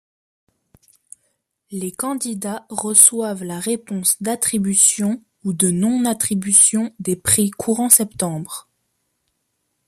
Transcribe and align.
Les 1.69 1.91
candidats 1.91 2.65
reçoivent 2.69 3.43
la 3.43 3.59
réponse 3.59 4.19
d’attribution 4.19 5.23
ou 5.43 5.53
de 5.53 5.69
non 5.69 6.05
attribution 6.05 6.91
des 6.97 7.15
Prix 7.15 7.51
courant 7.51 7.89
septembre. 7.89 8.67